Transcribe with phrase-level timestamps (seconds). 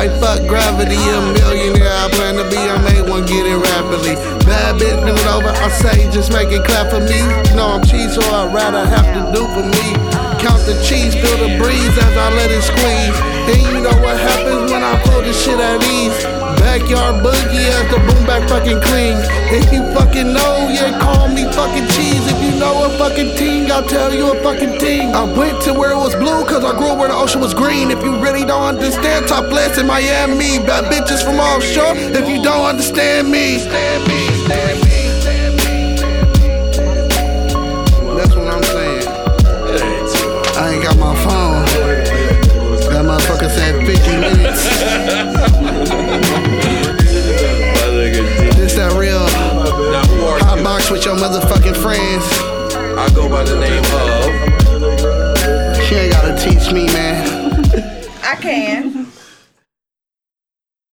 [0.00, 0.96] like fuck gravity.
[0.96, 2.56] A millionaire, I plan to be.
[2.56, 4.16] I made one get it rapidly.
[4.48, 5.52] Bad bitch, bring it over.
[5.52, 7.20] I say, just make it clap for me.
[7.52, 9.86] No, I'm cheese, so I'd rather have to do for me.
[10.40, 13.16] Count the cheese, feel the breeze as I let it squeeze.
[13.44, 16.16] Then you know what happens when I pull this shit at ease.
[16.64, 19.20] Backyard boogie as the boom back fucking clean.
[19.52, 22.19] If you fucking know, yeah, call me fucking cheese.
[22.60, 25.14] Know a fucking ting, I'll tell you a fucking ting.
[25.14, 27.90] I went to where it was blue, cause I grew where the ocean was green.
[27.90, 30.58] If you really don't understand, topless in Miami.
[30.58, 33.64] Bad bitches from offshore, if you don't understand me.
[38.14, 39.08] That's what I'm saying.
[40.58, 41.64] I ain't got my phone.
[42.92, 44.68] That motherfucker said 50 minutes.
[48.60, 49.26] This that real
[50.38, 52.24] hot box with your motherfucking friends.
[52.98, 55.82] I go by the name of.
[55.84, 57.26] She ain't gotta teach me, man.
[58.22, 59.09] I can.